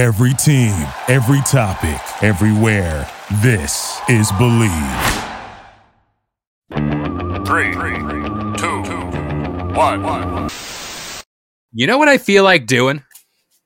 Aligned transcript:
Every 0.00 0.32
team, 0.32 0.72
every 1.08 1.42
topic, 1.42 2.00
everywhere. 2.24 3.06
This 3.42 4.00
is 4.08 4.32
Bleav. 4.32 5.26
Three, 7.46 7.74
two, 8.56 8.80
one. 9.76 10.48
You 11.74 11.86
know 11.86 11.98
what 11.98 12.08
I 12.08 12.16
feel 12.16 12.44
like 12.44 12.64
doing? 12.64 13.04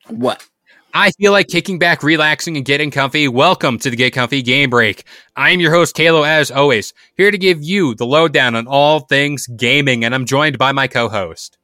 What? 0.09 0.45
I 0.93 1.13
feel 1.13 1.31
like 1.31 1.47
kicking 1.47 1.79
back, 1.79 2.03
relaxing, 2.03 2.57
and 2.57 2.67
getting 2.67 2.91
comfy. 2.91 3.29
Welcome 3.29 3.79
to 3.79 3.89
the 3.89 3.95
Get 3.95 4.13
Comfy 4.13 4.43
Game 4.43 4.71
Break. 4.71 5.05
I'm 5.37 5.61
your 5.61 5.71
host, 5.71 5.95
Kalo, 5.95 6.25
as 6.25 6.51
always, 6.51 6.93
here 7.17 7.31
to 7.31 7.39
give 7.39 7.63
you 7.63 7.95
the 7.95 8.07
lowdown 8.07 8.57
on 8.57 8.67
all 8.67 8.99
things 8.99 9.47
gaming, 9.47 10.05
and 10.05 10.13
I'm 10.13 10.27
joined 10.27 10.59
by 10.59 10.73
my 10.73 10.89
co 10.89 11.09
host. 11.09 11.59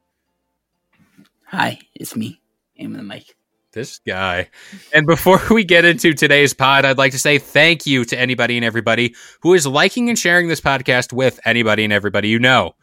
Hi, 1.46 1.80
it's 1.92 2.14
me. 2.14 2.40
Aim 2.78 2.92
the 2.92 3.02
mic. 3.02 3.34
This 3.72 4.00
guy. 4.04 4.48
And 4.92 5.06
before 5.06 5.40
we 5.50 5.62
get 5.62 5.84
into 5.84 6.12
today's 6.12 6.52
pod, 6.52 6.84
I'd 6.84 6.98
like 6.98 7.12
to 7.12 7.18
say 7.18 7.38
thank 7.38 7.86
you 7.86 8.04
to 8.06 8.18
anybody 8.18 8.56
and 8.56 8.64
everybody 8.64 9.14
who 9.42 9.54
is 9.54 9.66
liking 9.66 10.08
and 10.08 10.18
sharing 10.18 10.48
this 10.48 10.60
podcast 10.60 11.12
with 11.12 11.38
anybody 11.44 11.84
and 11.84 11.92
everybody 11.92 12.28
you 12.28 12.40
know. 12.40 12.74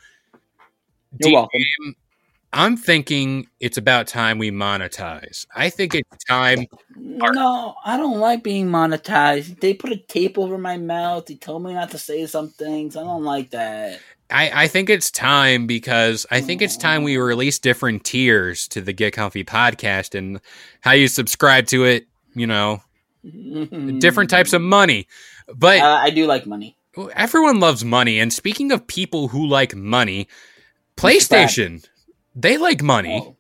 You're 1.19 1.33
welcome. 1.33 1.95
I'm 2.53 2.77
thinking 2.77 3.47
it's 3.59 3.77
about 3.77 4.07
time 4.07 4.37
we 4.37 4.51
monetize. 4.51 5.45
I 5.53 5.69
think 5.69 5.93
it's 5.93 6.23
time. 6.25 6.65
No, 6.95 7.75
I 7.83 7.97
don't 7.97 8.19
like 8.19 8.41
being 8.41 8.67
monetized. 8.67 9.59
They 9.59 9.73
put 9.73 9.91
a 9.91 9.97
tape 9.97 10.37
over 10.37 10.57
my 10.57 10.77
mouth. 10.77 11.25
They 11.25 11.35
told 11.35 11.63
me 11.63 11.73
not 11.73 11.91
to 11.91 11.97
say 11.97 12.25
some 12.25 12.49
things. 12.49 12.95
I 12.95 13.03
don't 13.03 13.23
like 13.23 13.49
that. 13.51 13.99
I, 14.29 14.63
I 14.63 14.67
think 14.67 14.89
it's 14.89 15.09
time 15.09 15.67
because 15.67 16.25
I 16.29 16.41
think 16.41 16.61
it's 16.61 16.75
time 16.77 17.03
we 17.03 17.17
release 17.17 17.59
different 17.59 18.03
tiers 18.03 18.67
to 18.69 18.81
the 18.81 18.91
Get 18.93 19.13
Comfy 19.13 19.43
podcast 19.45 20.15
and 20.17 20.41
how 20.81 20.91
you 20.91 21.07
subscribe 21.07 21.67
to 21.67 21.85
it, 21.85 22.07
you 22.35 22.45
know, 22.47 22.81
different 23.99 24.29
types 24.29 24.53
of 24.53 24.61
money. 24.61 25.07
But 25.55 25.79
Uh, 25.79 25.99
I 26.01 26.09
do 26.09 26.25
like 26.25 26.45
money. 26.45 26.77
everyone 27.13 27.59
loves 27.61 27.85
money. 27.85 28.19
And 28.19 28.33
speaking 28.33 28.71
of 28.71 28.85
people 28.87 29.29
who 29.29 29.47
like 29.47 29.73
money, 29.75 30.27
PlayStation, 30.97 31.87
they 32.35 32.57
like 32.57 32.81
money. 32.81 33.21
Oh. 33.23 33.35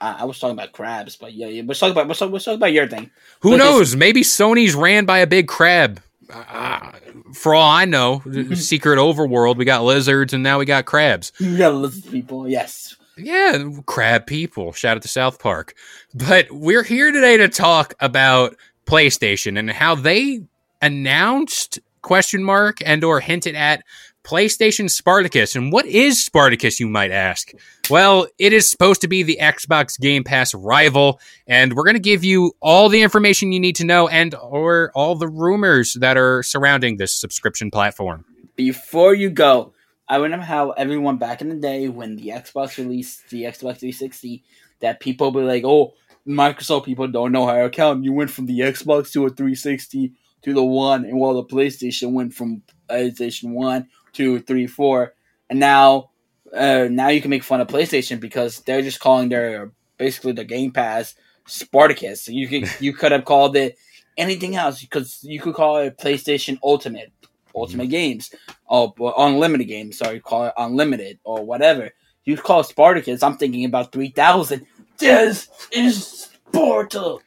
I, 0.00 0.20
I 0.20 0.24
was 0.24 0.38
talking 0.38 0.54
about 0.58 0.72
crabs, 0.72 1.16
but 1.16 1.32
yeah, 1.34 1.46
yeah. 1.46 1.62
Let's 1.64 1.78
talk 1.78 1.92
about 1.92 2.08
let's 2.08 2.18
talk, 2.18 2.32
let's 2.32 2.44
talk 2.44 2.56
about 2.56 2.72
your 2.72 2.88
thing. 2.88 3.10
Who 3.40 3.56
knows? 3.56 3.94
Maybe 3.94 4.22
Sony's 4.22 4.74
ran 4.74 5.04
by 5.04 5.18
a 5.18 5.26
big 5.26 5.46
crab. 5.46 6.00
Uh, 6.32 6.92
for 7.34 7.54
all 7.54 7.70
I 7.70 7.84
know, 7.84 8.22
secret 8.54 8.98
overworld, 8.98 9.56
we 9.56 9.64
got 9.64 9.84
lizards 9.84 10.32
and 10.32 10.42
now 10.42 10.58
we 10.58 10.64
got 10.64 10.86
crabs. 10.86 11.32
You 11.38 11.58
gotta 11.58 11.74
listen 11.74 12.02
to 12.02 12.10
people. 12.10 12.48
Yes. 12.48 12.96
Yeah, 13.16 13.70
crab 13.86 14.26
people. 14.26 14.72
Shout 14.72 14.96
out 14.96 15.02
to 15.02 15.08
South 15.08 15.38
Park. 15.38 15.74
But 16.14 16.50
we're 16.50 16.82
here 16.82 17.12
today 17.12 17.36
to 17.36 17.48
talk 17.48 17.94
about 18.00 18.56
PlayStation 18.86 19.58
and 19.58 19.70
how 19.70 19.94
they 19.94 20.42
announced 20.82 21.78
question 22.02 22.42
mark 22.42 22.78
and 22.84 23.02
or 23.04 23.20
hinted 23.20 23.54
at 23.54 23.82
PlayStation 24.24 24.90
Spartacus. 24.90 25.54
And 25.54 25.70
what 25.70 25.86
is 25.86 26.24
Spartacus, 26.24 26.80
you 26.80 26.88
might 26.88 27.10
ask? 27.10 27.52
Well, 27.90 28.26
it 28.38 28.52
is 28.52 28.68
supposed 28.68 29.02
to 29.02 29.08
be 29.08 29.22
the 29.22 29.38
Xbox 29.40 30.00
Game 30.00 30.24
Pass 30.24 30.54
rival, 30.54 31.20
and 31.46 31.74
we're 31.74 31.84
going 31.84 31.94
to 31.94 32.00
give 32.00 32.24
you 32.24 32.52
all 32.60 32.88
the 32.88 33.02
information 33.02 33.52
you 33.52 33.60
need 33.60 33.76
to 33.76 33.84
know 33.84 34.08
and 34.08 34.34
or 34.34 34.90
all 34.94 35.14
the 35.14 35.28
rumors 35.28 35.92
that 36.00 36.16
are 36.16 36.42
surrounding 36.42 36.96
this 36.96 37.12
subscription 37.12 37.70
platform. 37.70 38.24
Before 38.56 39.14
you 39.14 39.28
go, 39.28 39.74
I 40.08 40.16
remember 40.16 40.46
how 40.46 40.70
everyone 40.70 41.18
back 41.18 41.42
in 41.42 41.50
the 41.50 41.56
day 41.56 41.88
when 41.88 42.16
the 42.16 42.28
Xbox 42.28 42.78
released 42.78 43.28
the 43.28 43.42
Xbox 43.42 43.78
360, 43.78 44.42
that 44.80 45.00
people 45.00 45.30
be 45.30 45.40
like, 45.40 45.64
"Oh, 45.64 45.94
Microsoft 46.26 46.84
people 46.84 47.08
don't 47.08 47.32
know 47.32 47.46
how 47.46 47.54
to 47.54 47.70
count. 47.70 48.04
You 48.04 48.12
went 48.12 48.30
from 48.30 48.46
the 48.46 48.60
Xbox 48.60 49.12
to 49.12 49.26
a 49.26 49.30
360 49.30 50.12
to 50.42 50.54
the 50.54 50.64
one, 50.64 51.04
and 51.04 51.18
while 51.18 51.34
the 51.34 51.44
PlayStation 51.44 52.12
went 52.12 52.34
from 52.34 52.62
PlayStation 52.88 53.52
one 53.52 53.88
to 54.14 54.40
three, 54.40 54.66
four, 54.66 55.14
and 55.48 55.60
now, 55.60 56.10
uh, 56.52 56.88
now 56.90 57.08
you 57.08 57.20
can 57.20 57.30
make 57.30 57.42
fun 57.42 57.60
of 57.60 57.68
PlayStation 57.68 58.20
because 58.20 58.60
they're 58.60 58.82
just 58.82 59.00
calling 59.00 59.28
their 59.28 59.72
basically 59.98 60.32
the 60.32 60.44
Game 60.44 60.72
Pass 60.72 61.14
Spartacus. 61.46 62.28
You 62.28 62.48
could 62.48 62.68
you 62.80 62.92
could 62.92 63.12
have 63.12 63.24
called 63.24 63.56
it 63.56 63.76
anything 64.16 64.56
else 64.56 64.80
because 64.80 65.22
you 65.22 65.40
could 65.40 65.54
call 65.54 65.78
it 65.78 65.98
PlayStation 65.98 66.58
Ultimate, 66.62 67.12
Ultimate 67.54 67.88
Games, 67.88 68.32
oh, 68.68 68.88
but 68.96 69.14
unlimited 69.16 69.68
games. 69.68 69.98
Sorry, 69.98 70.20
call 70.20 70.46
it 70.46 70.54
unlimited 70.56 71.18
or 71.24 71.44
whatever. 71.44 71.90
You 72.24 72.36
call 72.36 72.60
it 72.60 72.66
Spartacus. 72.66 73.22
I'm 73.22 73.36
thinking 73.36 73.64
about 73.64 73.92
three 73.92 74.10
thousand. 74.10 74.66
This 74.98 75.48
is 75.72 76.30
Sparta. 76.48 77.18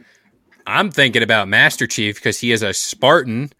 I'm 0.66 0.92
thinking 0.92 1.24
about 1.24 1.48
Master 1.48 1.88
Chief 1.88 2.16
because 2.16 2.40
he 2.40 2.52
is 2.52 2.62
a 2.62 2.74
Spartan 2.74 3.52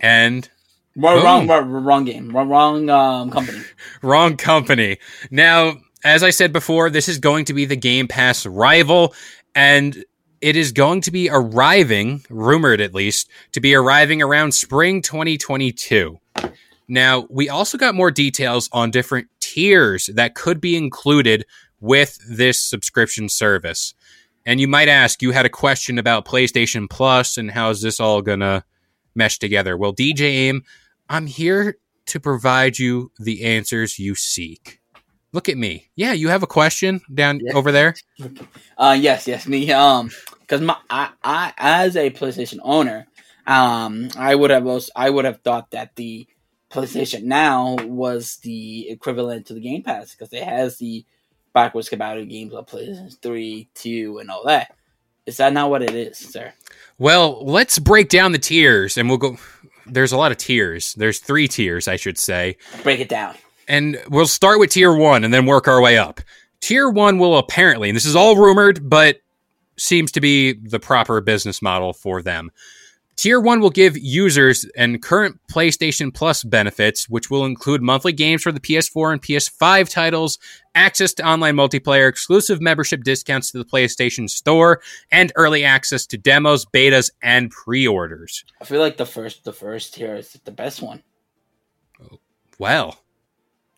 and 0.00 0.48
Wrong, 0.96 1.22
wrong, 1.22 1.46
wrong, 1.46 1.70
wrong 1.84 2.04
game. 2.04 2.30
Wrong, 2.30 2.48
wrong 2.48 2.90
um, 2.90 3.30
company. 3.30 3.60
Wrong 4.02 4.36
company. 4.36 4.96
Now, 5.30 5.74
as 6.02 6.22
I 6.22 6.30
said 6.30 6.52
before, 6.54 6.88
this 6.88 7.08
is 7.08 7.18
going 7.18 7.44
to 7.46 7.52
be 7.52 7.66
the 7.66 7.76
Game 7.76 8.08
Pass 8.08 8.46
rival, 8.46 9.14
and 9.54 10.04
it 10.40 10.56
is 10.56 10.72
going 10.72 11.02
to 11.02 11.10
be 11.10 11.28
arriving, 11.28 12.24
rumored 12.30 12.80
at 12.80 12.94
least, 12.94 13.28
to 13.52 13.60
be 13.60 13.74
arriving 13.74 14.22
around 14.22 14.52
spring 14.52 15.02
2022. 15.02 16.18
Now, 16.88 17.26
we 17.28 17.48
also 17.48 17.76
got 17.76 17.94
more 17.94 18.10
details 18.10 18.68
on 18.72 18.90
different 18.90 19.28
tiers 19.40 20.06
that 20.14 20.34
could 20.34 20.60
be 20.60 20.76
included 20.76 21.44
with 21.80 22.18
this 22.28 22.62
subscription 22.62 23.28
service. 23.28 23.94
And 24.46 24.60
you 24.60 24.68
might 24.68 24.88
ask, 24.88 25.20
you 25.20 25.32
had 25.32 25.44
a 25.44 25.50
question 25.50 25.98
about 25.98 26.24
PlayStation 26.24 26.88
Plus 26.88 27.36
and 27.36 27.50
how 27.50 27.70
is 27.70 27.82
this 27.82 27.98
all 27.98 28.22
going 28.22 28.40
to 28.40 28.64
mesh 29.14 29.38
together? 29.38 29.76
Well, 29.76 29.92
DJ 29.92 30.20
Aim, 30.20 30.62
I'm 31.08 31.26
here 31.26 31.78
to 32.06 32.20
provide 32.20 32.78
you 32.78 33.12
the 33.18 33.44
answers 33.44 33.98
you 33.98 34.14
seek. 34.14 34.80
Look 35.32 35.48
at 35.48 35.58
me. 35.58 35.90
Yeah, 35.96 36.12
you 36.12 36.28
have 36.28 36.42
a 36.42 36.46
question 36.46 37.00
down 37.12 37.40
Yeah. 37.42 37.54
over 37.54 37.72
there? 37.72 37.94
Uh, 38.78 38.96
yes, 38.98 39.26
yes, 39.26 39.46
me. 39.46 39.70
Um, 39.72 40.10
because 40.40 40.60
my 40.60 40.76
I, 40.88 41.10
I 41.22 41.52
as 41.58 41.96
a 41.96 42.10
PlayStation 42.10 42.58
owner, 42.62 43.06
um, 43.46 44.08
I 44.16 44.34
would 44.34 44.50
have 44.50 44.66
also, 44.66 44.90
I 44.96 45.10
would 45.10 45.24
have 45.24 45.42
thought 45.42 45.72
that 45.72 45.94
the 45.96 46.26
PlayStation 46.70 47.24
Now 47.24 47.76
was 47.84 48.38
the 48.38 48.88
equivalent 48.88 49.46
to 49.46 49.54
the 49.54 49.60
Game 49.60 49.82
Pass 49.82 50.12
because 50.14 50.32
it 50.32 50.42
has 50.42 50.78
the 50.78 51.04
backwards 51.52 51.88
compatible 51.88 52.26
games 52.26 52.54
of 52.54 52.66
PlayStation 52.66 53.20
Three, 53.20 53.68
Two, 53.74 54.18
and 54.18 54.30
all 54.30 54.44
that. 54.46 54.74
Is 55.26 55.38
that 55.38 55.52
not 55.52 55.70
what 55.70 55.82
it 55.82 55.94
is, 55.94 56.16
sir? 56.16 56.52
Well, 56.98 57.44
let's 57.44 57.80
break 57.80 58.08
down 58.08 58.30
the 58.30 58.38
tiers 58.38 58.96
and 58.96 59.08
we'll 59.08 59.18
go. 59.18 59.36
There's 59.86 60.12
a 60.12 60.16
lot 60.16 60.32
of 60.32 60.38
tiers. 60.38 60.94
There's 60.94 61.18
three 61.18 61.48
tiers, 61.48 61.88
I 61.88 61.96
should 61.96 62.18
say. 62.18 62.56
Break 62.82 63.00
it 63.00 63.08
down. 63.08 63.34
And 63.68 64.00
we'll 64.08 64.26
start 64.26 64.60
with 64.60 64.70
tier 64.70 64.94
one 64.94 65.24
and 65.24 65.32
then 65.32 65.46
work 65.46 65.68
our 65.68 65.80
way 65.80 65.98
up. 65.98 66.20
Tier 66.60 66.88
one 66.88 67.18
will 67.18 67.36
apparently, 67.36 67.88
and 67.88 67.96
this 67.96 68.06
is 68.06 68.16
all 68.16 68.36
rumored, 68.36 68.88
but 68.88 69.20
seems 69.76 70.12
to 70.12 70.20
be 70.20 70.52
the 70.52 70.80
proper 70.80 71.20
business 71.20 71.60
model 71.60 71.92
for 71.92 72.22
them. 72.22 72.50
Tier 73.16 73.40
one 73.40 73.60
will 73.60 73.70
give 73.70 73.96
users 73.96 74.66
and 74.76 75.02
current 75.02 75.40
PlayStation 75.50 76.12
Plus 76.12 76.44
benefits, 76.44 77.08
which 77.08 77.30
will 77.30 77.46
include 77.46 77.80
monthly 77.80 78.12
games 78.12 78.42
for 78.42 78.52
the 78.52 78.60
PS4 78.60 79.12
and 79.12 79.22
PS5 79.22 79.90
titles, 79.90 80.38
access 80.74 81.14
to 81.14 81.26
online 81.26 81.56
multiplayer, 81.56 82.10
exclusive 82.10 82.60
membership 82.60 83.02
discounts 83.04 83.50
to 83.52 83.58
the 83.58 83.64
PlayStation 83.64 84.28
Store, 84.28 84.82
and 85.10 85.32
early 85.34 85.64
access 85.64 86.04
to 86.06 86.18
demos, 86.18 86.66
betas, 86.66 87.10
and 87.22 87.50
pre-orders. 87.50 88.44
I 88.60 88.66
feel 88.66 88.80
like 88.80 88.98
the 88.98 89.06
first 89.06 89.44
the 89.44 89.52
first 89.52 89.94
tier 89.94 90.16
is 90.16 90.32
the 90.44 90.50
best 90.50 90.82
one. 90.82 91.02
Well, 92.58 92.98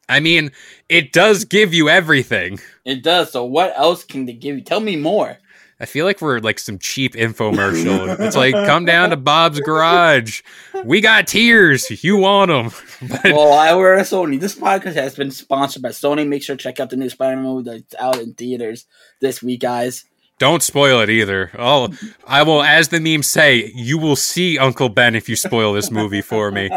I 0.09 0.19
mean, 0.19 0.51
it 0.89 1.13
does 1.13 1.45
give 1.45 1.73
you 1.73 1.89
everything. 1.89 2.59
It 2.85 3.03
does. 3.05 3.33
So 3.33 3.45
what 3.45 3.73
else 3.77 4.03
can 4.05 4.25
they 4.25 4.33
give 4.33 4.57
you? 4.57 4.63
Tell 4.63 4.81
me 4.81 4.97
more. 4.97 5.39
I 5.81 5.87
feel 5.87 6.05
like 6.05 6.21
we're 6.21 6.41
like 6.41 6.59
some 6.59 6.79
cheap 6.79 7.15
infomercial. 7.15 8.19
it's 8.21 8.37
like, 8.37 8.53
come 8.53 8.85
down 8.85 9.11
to 9.11 9.17
Bob's 9.17 9.61
Garage. 9.61 10.43
We 10.85 11.01
got 11.01 11.29
tears. 11.29 12.03
You 12.03 12.17
want 12.17 12.49
them. 12.49 12.73
But 13.23 13.33
well, 13.33 13.53
I 13.53 13.75
wear 13.75 13.95
a 13.95 14.01
Sony. 14.01 14.41
This 14.41 14.57
podcast 14.57 14.95
has 14.95 15.15
been 15.15 15.31
sponsored 15.31 15.83
by 15.83 15.91
Sony. 15.91 16.27
Make 16.27 16.43
sure 16.43 16.57
to 16.57 16.63
check 16.63 16.81
out 16.81 16.91
the 16.91 16.97
new 16.97 17.09
Spider-Man 17.09 17.45
movie 17.45 17.71
that's 17.71 17.95
out 17.95 18.19
in 18.19 18.35
theaters 18.35 18.87
this 19.21 19.41
week, 19.41 19.61
guys. 19.61 20.05
Don't 20.39 20.63
spoil 20.63 21.01
it 21.01 21.11
either. 21.11 21.51
Oh, 21.59 21.89
I 22.27 22.43
will, 22.43 22.63
as 22.63 22.89
the 22.89 23.01
memes 23.01 23.27
say, 23.27 23.73
you 23.75 23.99
will 23.99 24.17
see 24.17 24.59
Uncle 24.59 24.89
Ben 24.89 25.15
if 25.15 25.29
you 25.29 25.37
spoil 25.37 25.73
this 25.73 25.91
movie 25.91 26.23
for 26.23 26.51
me. 26.51 26.71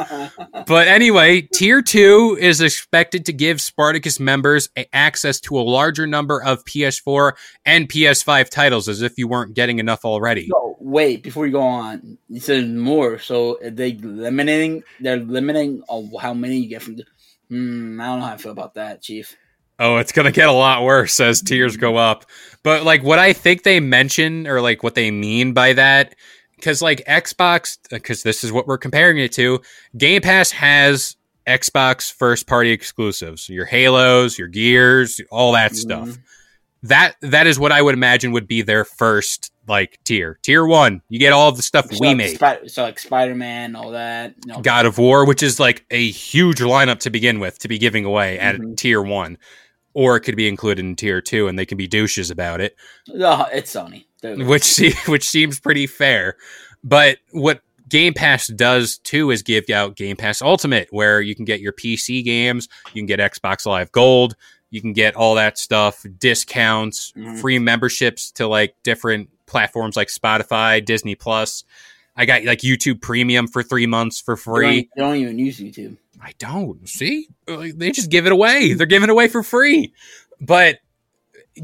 But 0.65 0.87
anyway, 0.87 1.41
tier 1.41 1.81
two 1.81 2.37
is 2.39 2.59
expected 2.61 3.25
to 3.27 3.33
give 3.33 3.61
Spartacus 3.61 4.19
members 4.19 4.69
access 4.93 5.39
to 5.41 5.59
a 5.59 5.61
larger 5.61 6.07
number 6.07 6.41
of 6.43 6.65
PS4 6.65 7.33
and 7.65 7.87
PS5 7.87 8.49
titles, 8.49 8.89
as 8.89 9.01
if 9.01 9.17
you 9.17 9.27
weren't 9.27 9.53
getting 9.53 9.79
enough 9.79 10.05
already. 10.05 10.49
Wait, 10.79 11.21
before 11.21 11.45
you 11.45 11.51
go 11.51 11.61
on, 11.61 12.17
you 12.29 12.39
said 12.39 12.67
more. 12.67 13.19
So 13.19 13.59
they 13.61 13.93
limiting? 13.93 14.83
They're 14.99 15.17
limiting 15.17 15.83
of 15.87 16.09
how 16.19 16.33
many 16.33 16.57
you 16.57 16.69
get 16.69 16.81
from. 16.81 16.97
The, 16.97 17.05
hmm, 17.49 18.01
I 18.01 18.07
don't 18.07 18.19
know 18.19 18.25
how 18.25 18.33
I 18.33 18.37
feel 18.37 18.51
about 18.51 18.73
that, 18.73 19.01
Chief. 19.01 19.37
Oh, 19.83 19.97
it's 19.97 20.11
gonna 20.11 20.31
get 20.31 20.47
a 20.47 20.51
lot 20.53 20.83
worse 20.83 21.19
as 21.19 21.41
tiers 21.41 21.75
go 21.75 21.97
up. 21.97 22.25
But 22.63 22.83
like 22.83 23.01
what 23.03 23.17
I 23.17 23.33
think 23.33 23.63
they 23.63 23.79
mention 23.79 24.45
or 24.47 24.61
like 24.61 24.83
what 24.83 24.93
they 24.95 25.09
mean 25.09 25.53
by 25.53 25.73
that, 25.73 26.13
because 26.55 26.81
like 26.83 27.03
Xbox, 27.07 27.79
because 27.89 28.21
this 28.21 28.43
is 28.43 28.51
what 28.51 28.67
we're 28.67 28.77
comparing 28.77 29.17
it 29.17 29.31
to. 29.33 29.59
Game 29.97 30.21
Pass 30.21 30.51
has 30.51 31.15
Xbox 31.47 32.13
first 32.13 32.45
party 32.45 32.69
exclusives, 32.71 33.49
your 33.49 33.65
Halos, 33.65 34.37
your 34.37 34.47
Gears, 34.47 35.19
all 35.31 35.53
that 35.53 35.75
stuff. 35.75 36.09
Mhm. 36.09 36.19
That 36.83 37.15
that 37.21 37.47
is 37.47 37.57
what 37.57 37.71
I 37.71 37.81
would 37.81 37.95
imagine 37.95 38.31
would 38.33 38.47
be 38.47 38.61
their 38.61 38.85
first 38.85 39.51
like 39.67 39.97
tier. 40.03 40.37
Tier 40.43 40.65
one, 40.65 41.01
you 41.09 41.17
get 41.19 41.33
all 41.33 41.49
of 41.49 41.55
the 41.57 41.63
stuff 41.63 41.85
So 41.91 41.97
we 41.99 42.07
like 42.09 42.17
made. 42.17 42.35
Spi- 42.35 42.67
so 42.67 42.83
like 42.83 42.99
Spider 42.99 43.35
Man, 43.35 43.75
all 43.75 43.91
that. 43.91 44.33
Know, 44.45 44.61
God 44.61 44.85
of 44.85 44.97
War, 44.99 45.25
which 45.25 45.41
is 45.41 45.59
like 45.59 45.85
a 45.89 46.09
huge 46.09 46.59
lineup 46.59 46.99
to 46.99 47.09
begin 47.09 47.39
with 47.39 47.57
to 47.59 47.67
be 47.67 47.77
giving 47.79 48.05
away 48.05 48.37
at 48.39 48.57
Mhm. 48.57 48.77
tier 48.77 49.01
one, 49.01 49.37
or 49.93 50.15
it 50.15 50.21
could 50.21 50.35
be 50.35 50.47
included 50.47 50.83
in 50.85 50.95
tier 50.95 51.21
two, 51.21 51.47
and 51.47 51.57
they 51.59 51.65
can 51.65 51.77
be 51.77 51.87
douches 51.87 52.29
about 52.31 52.61
it, 52.61 52.75
Oh, 53.13 53.45
it's 53.51 53.73
Sony. 53.73 54.05
Which 54.23 54.77
which 55.07 55.27
seems 55.27 55.59
pretty 55.59 55.87
fair. 55.87 56.35
But 56.83 57.17
what 57.31 57.61
Game 57.89 58.13
Pass 58.13 58.47
does 58.47 58.97
too 58.99 59.31
is 59.31 59.41
give 59.43 59.69
out 59.69 59.95
Game 59.95 60.15
Pass 60.15 60.41
Ultimate, 60.41 60.87
where 60.91 61.19
you 61.21 61.35
can 61.35 61.45
get 61.45 61.59
your 61.59 61.73
PC 61.73 62.23
games, 62.23 62.67
you 62.93 63.01
can 63.01 63.05
get 63.05 63.19
Xbox 63.19 63.65
Live 63.65 63.91
Gold, 63.91 64.35
you 64.69 64.79
can 64.81 64.93
get 64.93 65.15
all 65.15 65.35
that 65.35 65.57
stuff, 65.57 66.05
discounts, 66.17 67.11
Mhm. 67.17 67.39
free 67.41 67.59
memberships 67.59 68.31
to 68.33 68.47
like 68.47 68.75
different 68.83 69.29
platforms 69.45 69.95
like 69.97 70.07
Spotify, 70.07 70.83
Disney 70.83 71.15
Plus. 71.15 71.63
I 72.15 72.25
got 72.25 72.43
like 72.45 72.59
YouTube 72.59 73.01
Premium 73.01 73.47
for 73.47 73.63
three 73.63 73.87
months 73.87 74.19
for 74.21 74.35
They 74.35 74.41
don't, 74.43 74.53
free. 74.53 74.89
they 74.95 75.01
don't 75.01 75.15
even 75.17 75.39
use 75.39 75.59
YouTube. 75.59 75.97
I 76.19 76.33
don't 76.39 76.87
see. 76.89 77.27
They 77.47 77.91
just 77.91 78.09
give 78.09 78.25
it 78.25 78.31
away. 78.31 78.73
They're 78.73 78.87
giving 78.87 79.09
it 79.09 79.11
away 79.11 79.27
for 79.27 79.43
free. 79.43 79.93
But 80.39 80.79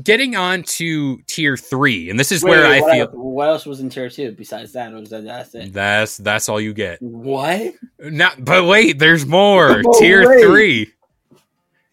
getting 0.03 0.35
on 0.35 0.63
to 0.63 1.17
tier 1.27 1.57
three, 1.57 2.09
and 2.09 2.19
this 2.19 2.31
is 2.31 2.43
Wait, 2.43 2.51
where 2.51 2.69
wait, 2.69 2.77
I 2.77 2.81
what 2.81 2.91
feel 2.91 3.01
else, 3.01 3.11
what 3.13 3.49
else 3.49 3.65
was 3.65 3.79
in 3.79 3.89
tier 3.89 4.09
two 4.09 4.31
besides 4.31 4.73
that? 4.73 4.93
Or 4.93 4.99
was 4.99 5.09
that 5.09 5.25
that's 5.25 5.55
it? 5.55 5.73
that's 5.73 6.17
that's 6.17 6.49
all 6.49 6.61
you 6.61 6.73
get. 6.73 7.01
What? 7.01 7.73
Not, 7.99 8.43
but 8.43 8.65
wait, 8.65 8.99
there's 8.99 9.25
more. 9.25 9.81
Oh, 9.85 9.99
tier 9.99 10.27
wait. 10.27 10.43
three. 10.43 10.93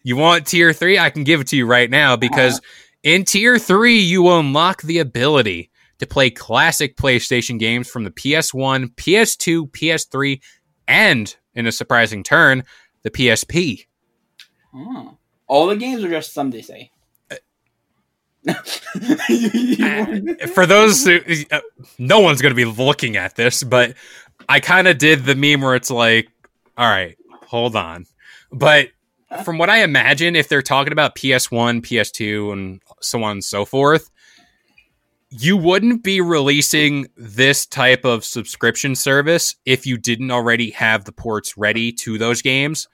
You 0.03 0.15
want 0.15 0.45
tier 0.45 0.73
three? 0.73 0.99
I 0.99 1.09
can 1.09 1.23
give 1.23 1.41
it 1.41 1.47
to 1.47 1.57
you 1.57 1.65
right 1.65 1.89
now 1.89 2.15
because 2.15 2.59
uh-huh. 2.59 3.01
in 3.03 3.25
tier 3.25 3.57
three, 3.57 3.99
you 3.99 4.21
will 4.21 4.39
unlock 4.39 4.81
the 4.81 4.99
ability 4.99 5.71
to 5.99 6.05
play 6.05 6.29
classic 6.29 6.97
PlayStation 6.97 7.57
games 7.57 7.89
from 7.89 8.03
the 8.03 8.11
PS1, 8.11 8.93
PS2, 8.95 9.71
PS3, 9.71 10.41
and 10.87 11.35
in 11.55 11.67
a 11.67 11.71
surprising 11.71 12.23
turn, 12.23 12.63
the 13.03 13.11
PSP. 13.11 13.85
Oh. 14.73 15.17
All 15.47 15.67
the 15.67 15.75
games 15.75 16.03
are 16.03 16.09
just 16.09 16.33
some 16.33 16.51
they 16.51 16.61
say. 16.61 16.91
For 20.53 20.65
those 20.65 21.03
who, 21.03 21.19
uh, 21.51 21.61
no 21.97 22.19
one's 22.19 22.41
going 22.41 22.51
to 22.51 22.55
be 22.55 22.65
looking 22.65 23.17
at 23.17 23.35
this, 23.35 23.63
but 23.63 23.95
I 24.47 24.59
kind 24.59 24.87
of 24.87 24.97
did 24.97 25.25
the 25.25 25.35
meme 25.35 25.61
where 25.61 25.75
it's 25.75 25.89
like, 25.89 26.29
all 26.77 26.87
right, 26.87 27.17
hold 27.47 27.75
on. 27.75 28.05
But 28.51 28.89
from 29.43 29.57
what 29.57 29.69
I 29.69 29.83
imagine, 29.83 30.35
if 30.35 30.47
they're 30.47 30.61
talking 30.61 30.93
about 30.93 31.15
PS1, 31.15 31.81
PS2, 31.81 32.53
and 32.53 32.81
so 33.01 33.23
on 33.23 33.31
and 33.31 33.43
so 33.43 33.65
forth, 33.65 34.11
you 35.29 35.57
wouldn't 35.57 36.03
be 36.03 36.21
releasing 36.21 37.07
this 37.17 37.65
type 37.65 38.05
of 38.05 38.23
subscription 38.23 38.95
service 38.95 39.55
if 39.65 39.85
you 39.85 39.97
didn't 39.97 40.31
already 40.31 40.71
have 40.71 41.05
the 41.05 41.11
ports 41.11 41.57
ready 41.57 41.91
to 41.91 42.17
those 42.17 42.41
games. 42.41 42.87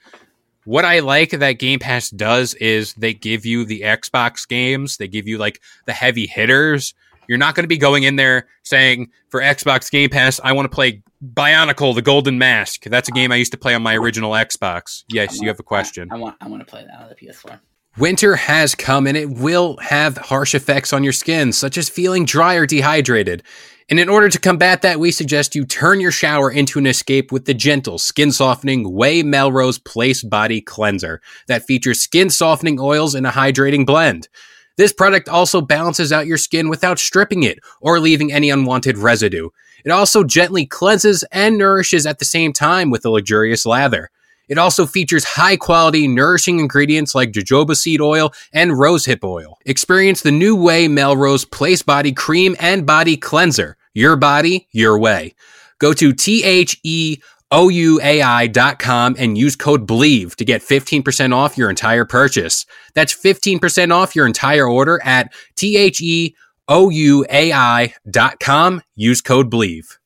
What 0.63 0.85
I 0.85 0.99
like 0.99 1.31
that 1.31 1.53
Game 1.53 1.79
Pass 1.79 2.09
does 2.09 2.53
is 2.55 2.93
they 2.93 3.13
give 3.13 3.45
you 3.45 3.65
the 3.65 3.81
Xbox 3.81 4.47
games, 4.47 4.97
they 4.97 5.07
give 5.07 5.27
you 5.27 5.37
like 5.37 5.59
the 5.85 5.93
heavy 5.93 6.27
hitters. 6.27 6.93
You're 7.27 7.37
not 7.37 7.55
going 7.55 7.63
to 7.63 7.69
be 7.69 7.77
going 7.77 8.03
in 8.03 8.15
there 8.15 8.47
saying 8.63 9.09
for 9.29 9.41
Xbox 9.41 9.89
Game 9.89 10.09
Pass, 10.09 10.39
I 10.43 10.51
want 10.53 10.69
to 10.69 10.75
play 10.75 11.01
Bionicle: 11.23 11.95
The 11.95 12.01
Golden 12.01 12.37
Mask. 12.37 12.83
That's 12.85 13.07
a 13.07 13.11
game 13.11 13.31
I 13.31 13.35
used 13.35 13.51
to 13.51 13.57
play 13.57 13.73
on 13.73 13.81
my 13.83 13.95
original 13.95 14.31
Xbox. 14.31 15.03
Yes, 15.07 15.39
you 15.39 15.47
have 15.47 15.59
a 15.59 15.63
question. 15.63 16.09
I 16.11 16.17
want 16.17 16.35
I 16.41 16.47
want 16.47 16.61
to 16.61 16.65
play 16.65 16.83
that 16.85 17.01
on 17.01 17.09
the 17.09 17.15
PS4. 17.15 17.59
Winter 17.97 18.37
has 18.37 18.73
come 18.73 19.05
and 19.05 19.17
it 19.17 19.29
will 19.29 19.75
have 19.77 20.15
harsh 20.17 20.55
effects 20.55 20.93
on 20.93 21.03
your 21.03 21.11
skin, 21.11 21.51
such 21.51 21.77
as 21.77 21.89
feeling 21.89 22.23
dry 22.23 22.55
or 22.55 22.65
dehydrated. 22.65 23.43
And 23.89 23.99
in 23.99 24.07
order 24.07 24.29
to 24.29 24.39
combat 24.39 24.81
that, 24.81 24.97
we 25.01 25.11
suggest 25.11 25.55
you 25.55 25.65
turn 25.65 25.99
your 25.99 26.11
shower 26.11 26.49
into 26.49 26.79
an 26.79 26.87
escape 26.87 27.33
with 27.33 27.43
the 27.43 27.53
gentle, 27.53 27.99
skin 27.99 28.31
softening 28.31 28.85
OUAI 28.85 29.25
Melrose 29.25 29.77
Place 29.77 30.23
Body 30.23 30.61
Cleanser 30.61 31.21
that 31.47 31.65
features 31.65 31.99
skin 31.99 32.29
softening 32.29 32.79
oils 32.79 33.13
and 33.13 33.27
a 33.27 33.31
hydrating 33.31 33.85
blend. 33.85 34.29
This 34.77 34.93
product 34.93 35.27
also 35.27 35.59
balances 35.59 36.13
out 36.13 36.27
your 36.27 36.37
skin 36.37 36.69
without 36.69 36.97
stripping 36.97 37.43
it 37.43 37.59
or 37.81 37.99
leaving 37.99 38.31
any 38.31 38.49
unwanted 38.49 38.97
residue. 38.97 39.49
It 39.83 39.91
also 39.91 40.23
gently 40.23 40.65
cleanses 40.65 41.25
and 41.29 41.57
nourishes 41.57 42.05
at 42.05 42.19
the 42.19 42.25
same 42.25 42.53
time 42.53 42.89
with 42.89 43.03
a 43.03 43.09
luxurious 43.09 43.65
lather. 43.65 44.11
It 44.51 44.57
also 44.57 44.85
features 44.85 45.23
high 45.23 45.55
quality, 45.55 46.09
nourishing 46.09 46.59
ingredients 46.59 47.15
like 47.15 47.31
jojoba 47.31 47.73
seed 47.73 48.01
oil 48.01 48.33
and 48.51 48.71
rosehip 48.71 49.23
oil. 49.23 49.57
Experience 49.65 50.19
the 50.19 50.31
new 50.31 50.57
OUAI 50.57 50.91
Melrose 50.91 51.45
Place 51.45 51.81
Body 51.81 52.11
Cream 52.11 52.57
and 52.59 52.85
Body 52.85 53.15
Cleanser. 53.15 53.77
Your 53.93 54.17
body, 54.17 54.67
your 54.73 54.99
way. 54.99 55.35
Go 55.79 55.93
to 55.93 56.11
T 56.11 56.43
H 56.43 56.77
E 56.83 57.19
O 57.49 57.69
U 57.69 58.01
A 58.03 58.21
I.com 58.21 59.15
and 59.17 59.37
use 59.37 59.55
code 59.55 59.87
BLEAV 59.87 60.35
to 60.35 60.43
get 60.43 60.61
15% 60.61 61.33
off 61.33 61.57
your 61.57 61.69
entire 61.69 62.03
purchase. 62.03 62.65
That's 62.93 63.13
15% 63.13 63.93
off 63.93 64.17
your 64.17 64.27
entire 64.27 64.67
order 64.67 64.99
at 65.05 65.33
T 65.55 65.77
H 65.77 66.01
E 66.01 66.35
O 66.67 66.89
U 66.89 67.25
A 67.29 67.53
I.com. 67.53 68.81
Use 68.97 69.21
code 69.21 69.49
BLEAV. 69.49 69.97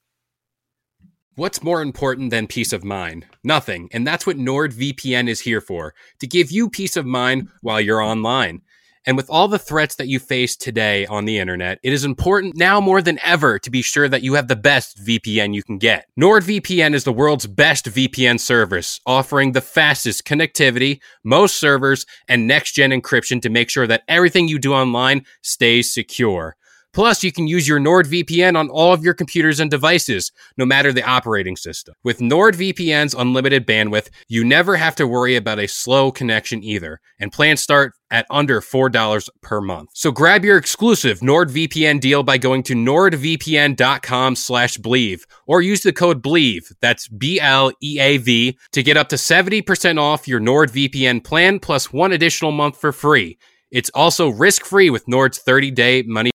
What's 1.37 1.61
more 1.61 1.81
important 1.81 2.29
than 2.29 2.47
peace 2.47 2.71
of 2.71 2.85
mind? 2.85 3.25
Nothing. 3.43 3.89
And 3.91 4.07
that's 4.07 4.25
what 4.25 4.37
NordVPN 4.37 5.27
is 5.27 5.41
here 5.41 5.59
for 5.59 5.93
to 6.19 6.27
give 6.27 6.49
you 6.49 6.69
peace 6.69 6.95
of 6.95 7.05
mind 7.05 7.49
while 7.61 7.81
you're 7.81 8.01
online. 8.01 8.61
And 9.05 9.17
with 9.17 9.29
all 9.29 9.49
the 9.49 9.59
threats 9.59 9.95
that 9.95 10.07
you 10.07 10.17
face 10.17 10.55
today 10.55 11.05
on 11.05 11.25
the 11.25 11.37
internet, 11.37 11.79
it 11.83 11.91
is 11.91 12.05
important 12.05 12.55
now 12.55 12.79
more 12.79 13.01
than 13.01 13.19
ever 13.21 13.59
to 13.59 13.69
be 13.69 13.81
sure 13.81 14.07
that 14.07 14.23
you 14.23 14.35
have 14.35 14.47
the 14.47 14.55
best 14.55 15.05
VPN 15.05 15.53
you 15.53 15.61
can 15.61 15.77
get. 15.77 16.05
NordVPN 16.17 16.93
is 16.93 17.03
the 17.03 17.11
world's 17.11 17.47
best 17.47 17.87
VPN 17.87 18.39
service, 18.39 19.01
offering 19.05 19.51
the 19.51 19.59
fastest 19.59 20.23
connectivity, 20.23 21.01
most 21.25 21.59
servers, 21.59 22.05
and 22.29 22.47
next 22.47 22.71
gen 22.71 22.91
encryption 22.91 23.41
to 23.41 23.49
make 23.49 23.69
sure 23.69 23.87
that 23.87 24.03
everything 24.07 24.47
you 24.47 24.57
do 24.57 24.73
online 24.73 25.25
stays 25.41 25.93
secure. 25.93 26.55
Plus, 26.95 27.25
you 27.25 27.31
can 27.33 27.45
use 27.45 27.67
your 27.67 27.77
NordVPN 27.77 28.57
on 28.57 28.69
all 28.69 28.93
of 28.93 29.03
your 29.03 29.13
computers 29.13 29.59
and 29.59 29.69
devices, 29.69 30.31
no 30.55 30.65
matter 30.65 30.93
the 30.93 31.03
operating 31.03 31.57
system. 31.57 31.93
With 32.05 32.19
NordVPN's 32.19 33.13
unlimited 33.13 33.67
bandwidth, 33.67 34.07
you 34.29 34.45
never 34.45 34.77
have 34.77 34.95
to 34.95 35.05
worry 35.05 35.35
about 35.35 35.59
a 35.59 35.67
slow 35.67 36.09
connection 36.09 36.63
either, 36.63 37.01
and 37.19 37.33
plans 37.33 37.59
start 37.59 37.91
at 38.09 38.25
under 38.29 38.61
$4 38.61 39.29
per 39.41 39.59
month. 39.59 39.89
So 39.93 40.13
grab 40.13 40.45
your 40.45 40.55
exclusive 40.55 41.19
NordVPN 41.19 41.99
deal 41.99 42.23
by 42.23 42.37
going 42.37 42.63
to 42.63 42.75
nordvpn.com 42.75 44.37
slash 44.37 44.77
bleav 44.77 45.23
or 45.47 45.61
use 45.61 45.81
the 45.81 45.91
code 45.91 46.23
BLEAV, 46.23 46.71
that's 46.79 47.09
B-L-E-A-V, 47.09 48.57
to 48.71 48.83
get 48.83 48.95
up 48.95 49.09
to 49.09 49.17
70% 49.17 49.99
off 49.99 50.29
your 50.29 50.39
NordVPN 50.39 51.25
plan 51.25 51.59
plus 51.59 51.91
one 51.91 52.13
additional 52.13 52.53
month 52.53 52.79
for 52.79 52.93
free. 52.93 53.37
It's 53.69 53.91
also 53.93 54.29
risk-free 54.29 54.91
with 54.91 55.09
Nord's 55.09 55.43
30-day 55.43 56.03
money 56.03 56.31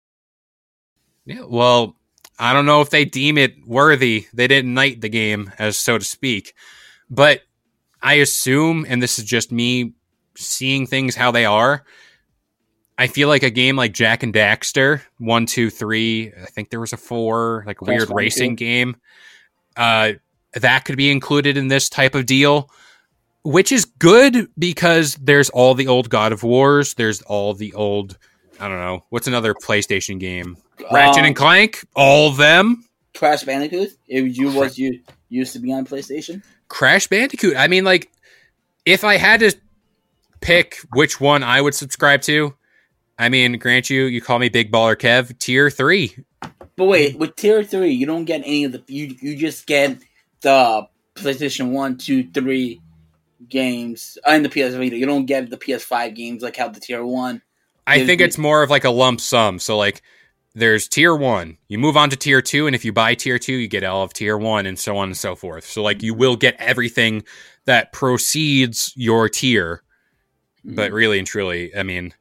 yeah, 1.26 1.44
well, 1.46 1.96
I 2.38 2.52
don't 2.52 2.66
know 2.66 2.80
if 2.80 2.90
they 2.90 3.04
deem 3.04 3.36
it 3.36 3.66
worthy. 3.66 4.26
They 4.32 4.46
didn't 4.46 4.74
knight 4.74 5.00
the 5.00 5.08
game, 5.08 5.52
as 5.58 5.76
so 5.76 5.98
to 5.98 6.04
speak. 6.04 6.54
But 7.10 7.42
I 8.02 8.14
assume, 8.14 8.86
and 8.88 9.02
this 9.02 9.18
is 9.18 9.24
just 9.24 9.52
me 9.52 9.94
seeing 10.36 10.86
things 10.86 11.16
how 11.16 11.30
they 11.30 11.44
are. 11.44 11.84
I 12.98 13.08
feel 13.08 13.28
like 13.28 13.42
a 13.42 13.50
game 13.50 13.76
like 13.76 13.92
Jak 13.92 14.22
and 14.22 14.32
Daxter, 14.32 15.02
one, 15.18 15.46
two, 15.46 15.68
three. 15.68 16.32
I 16.32 16.46
think 16.46 16.70
there 16.70 16.80
was 16.80 16.92
a 16.92 16.96
four, 16.96 17.64
like 17.66 17.82
a 17.82 17.84
weird 17.84 18.10
racing 18.10 18.54
game. 18.54 18.96
Uh, 19.76 20.12
that 20.54 20.84
could 20.86 20.96
be 20.96 21.10
included 21.10 21.56
in 21.58 21.68
this 21.68 21.90
type 21.90 22.14
of 22.14 22.24
deal, 22.24 22.70
which 23.44 23.70
is 23.70 23.84
good 23.84 24.48
because 24.58 25.16
there's 25.16 25.50
all 25.50 25.74
the 25.74 25.88
old 25.88 26.08
God 26.08 26.32
of 26.32 26.42
Wars. 26.42 26.94
There's 26.94 27.20
all 27.22 27.52
the 27.52 27.74
old. 27.74 28.16
I 28.58 28.68
don't 28.68 28.78
know 28.78 29.04
what's 29.10 29.26
another 29.26 29.52
PlayStation 29.52 30.18
game. 30.18 30.56
Ratchet 30.92 31.20
Um, 31.20 31.26
and 31.26 31.36
Clank, 31.36 31.84
all 31.94 32.28
of 32.28 32.36
them. 32.36 32.84
Crash 33.14 33.44
Bandicoot. 33.44 33.90
If 34.06 34.36
you 34.36 34.50
was 34.50 34.78
you 34.78 35.00
used 35.28 35.52
to 35.54 35.58
be 35.58 35.72
on 35.72 35.86
PlayStation. 35.86 36.42
Crash 36.68 37.06
Bandicoot. 37.06 37.56
I 37.56 37.68
mean, 37.68 37.84
like, 37.84 38.10
if 38.84 39.04
I 39.04 39.16
had 39.16 39.40
to 39.40 39.54
pick 40.40 40.78
which 40.92 41.20
one 41.20 41.42
I 41.42 41.60
would 41.60 41.74
subscribe 41.74 42.22
to, 42.22 42.54
I 43.18 43.28
mean, 43.28 43.58
grant 43.58 43.88
you, 43.88 44.04
you 44.04 44.20
call 44.20 44.38
me 44.38 44.48
Big 44.48 44.70
Baller 44.70 44.96
Kev, 44.96 45.38
tier 45.38 45.70
three. 45.70 46.16
But 46.76 46.84
wait, 46.84 47.18
with 47.18 47.36
tier 47.36 47.64
three, 47.64 47.92
you 47.92 48.04
don't 48.04 48.26
get 48.26 48.40
any 48.40 48.64
of 48.64 48.72
the 48.72 48.82
you 48.86 49.16
you 49.20 49.36
just 49.36 49.66
get 49.66 49.98
the 50.42 50.86
PlayStation 51.14 51.70
one, 51.70 51.96
two, 51.96 52.30
three 52.30 52.80
games 53.48 54.18
uh, 54.26 54.30
and 54.30 54.44
the 54.44 54.48
PS 54.48 54.74
Vita. 54.74 54.96
You 54.96 55.06
don't 55.06 55.26
get 55.26 55.48
the 55.48 55.56
PS5 55.56 56.14
games 56.14 56.42
like 56.42 56.56
how 56.56 56.68
the 56.68 56.80
tier 56.80 57.04
one. 57.04 57.42
I 57.86 58.04
think 58.04 58.20
it's 58.20 58.36
more 58.36 58.62
of 58.62 58.70
like 58.70 58.84
a 58.84 58.90
lump 58.90 59.20
sum. 59.20 59.58
So 59.58 59.78
like 59.78 60.02
there's 60.56 60.88
tier 60.88 61.14
one. 61.14 61.58
You 61.68 61.78
move 61.78 61.98
on 61.98 62.08
to 62.08 62.16
tier 62.16 62.40
two, 62.40 62.66
and 62.66 62.74
if 62.74 62.82
you 62.82 62.90
buy 62.90 63.14
tier 63.14 63.38
two, 63.38 63.52
you 63.52 63.68
get 63.68 63.84
all 63.84 64.02
of 64.02 64.14
tier 64.14 64.38
one 64.38 64.64
and 64.64 64.78
so 64.78 64.96
on 64.96 65.10
and 65.10 65.16
so 65.16 65.36
forth. 65.36 65.66
So 65.66 65.82
like 65.82 66.02
you 66.02 66.14
will 66.14 66.34
get 66.34 66.56
everything 66.58 67.24
that 67.66 67.92
proceeds 67.92 68.92
your 68.96 69.28
tier. 69.28 69.82
But 70.64 70.92
really 70.92 71.18
and 71.18 71.26
truly, 71.26 71.76
I 71.76 71.82
mean, 71.82 72.14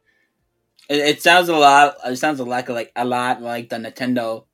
It, 0.89 0.97
it 0.97 1.21
sounds 1.23 1.49
a 1.49 1.55
lot. 1.55 1.95
It 2.05 2.17
sounds 2.17 2.39
a 2.41 2.43
lot 2.43 2.67
like 2.69 2.91
a 2.95 3.05
lot 3.05 3.41
like 3.41 3.69
the 3.69 3.77
Nintendo 3.77 4.45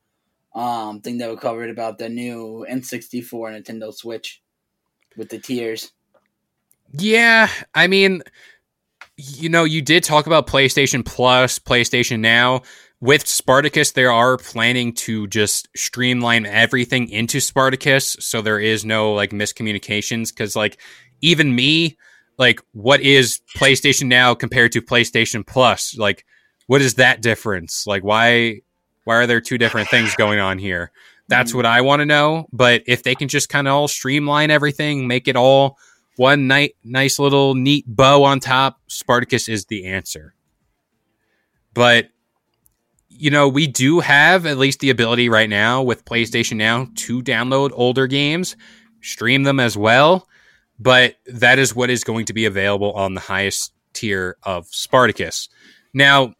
um 0.54 1.00
thing 1.00 1.18
that 1.18 1.28
we 1.28 1.36
covered 1.36 1.68
about 1.68 1.98
the 1.98 2.08
new 2.08 2.64
N64 2.70 3.30
Nintendo 3.30 3.92
Switch 3.92 4.42
with 5.16 5.28
the 5.28 5.38
tiers. 5.40 5.90
Yeah, 6.92 7.48
I 7.74 7.86
mean, 7.88 8.22
you 9.16 9.48
know, 9.48 9.64
you 9.64 9.82
did 9.82 10.04
talk 10.04 10.26
about 10.26 10.46
PlayStation 10.46 11.04
Plus, 11.04 11.58
PlayStation 11.58 12.20
Now. 12.20 12.62
With 13.02 13.26
Spartacus, 13.26 13.90
they 13.90 14.04
are 14.04 14.36
planning 14.36 14.94
to 14.94 15.26
just 15.26 15.68
streamline 15.76 16.46
everything 16.46 17.08
into 17.08 17.40
Spartacus, 17.40 18.16
so 18.20 18.40
there 18.40 18.60
is 18.60 18.84
no 18.84 19.12
like 19.12 19.30
miscommunications. 19.30 20.28
Because 20.28 20.54
like 20.54 20.80
even 21.20 21.52
me, 21.52 21.98
like 22.38 22.60
what 22.70 23.00
is 23.00 23.40
PlayStation 23.56 24.06
Now 24.06 24.36
compared 24.36 24.70
to 24.70 24.80
PlayStation 24.80 25.44
Plus? 25.44 25.98
Like, 25.98 26.24
what 26.68 26.80
is 26.80 26.94
that 26.94 27.20
difference? 27.20 27.88
Like, 27.88 28.04
why 28.04 28.60
why 29.02 29.16
are 29.16 29.26
there 29.26 29.40
two 29.40 29.58
different 29.58 29.88
things 29.88 30.14
going 30.14 30.38
on 30.38 30.58
here? 30.58 30.92
That's 31.26 31.50
mm. 31.50 31.56
what 31.56 31.66
I 31.66 31.80
want 31.80 32.02
to 32.02 32.06
know. 32.06 32.46
But 32.52 32.84
if 32.86 33.02
they 33.02 33.16
can 33.16 33.26
just 33.26 33.48
kind 33.48 33.66
of 33.66 33.74
all 33.74 33.88
streamline 33.88 34.52
everything, 34.52 35.08
make 35.08 35.26
it 35.26 35.34
all 35.34 35.76
one 36.18 36.46
night, 36.46 36.76
nice 36.84 37.18
little 37.18 37.56
neat 37.56 37.84
bow 37.88 38.22
on 38.22 38.38
top, 38.38 38.78
Spartacus 38.86 39.48
is 39.48 39.64
the 39.64 39.86
answer. 39.86 40.36
But 41.74 42.11
you 43.22 43.30
know, 43.30 43.46
we 43.46 43.68
do 43.68 44.00
have 44.00 44.46
at 44.46 44.58
least 44.58 44.80
the 44.80 44.90
ability 44.90 45.28
right 45.28 45.48
now 45.48 45.80
with 45.80 46.04
PlayStation 46.04 46.56
Now 46.56 46.88
to 46.96 47.22
download 47.22 47.70
older 47.72 48.08
games, 48.08 48.56
stream 49.00 49.44
them 49.44 49.60
as 49.60 49.76
well. 49.76 50.26
But 50.80 51.14
that 51.26 51.60
is 51.60 51.72
what 51.72 51.88
is 51.88 52.02
going 52.02 52.24
to 52.24 52.32
be 52.32 52.46
available 52.46 52.90
on 52.94 53.14
the 53.14 53.20
highest 53.20 53.74
tier 53.92 54.36
of 54.42 54.66
Spartacus. 54.66 55.48
Now, 55.94 56.34